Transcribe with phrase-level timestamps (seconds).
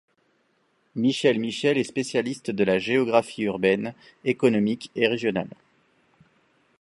[0.95, 3.93] Michel Michel est spécialiste de la géographie urbaine,
[4.25, 5.55] économique et régionale.